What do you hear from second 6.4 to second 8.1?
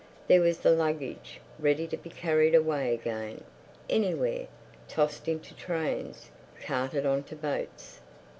carted on to boats.